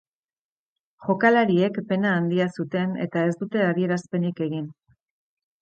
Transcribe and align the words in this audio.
Jokalariek 1.07 1.77
pena 1.91 2.15
handia 2.21 2.49
zuten 2.57 2.97
eta 3.07 3.27
ez 3.29 3.37
dute 3.43 3.63
adierazpenik 3.67 4.43
egin. 4.51 4.69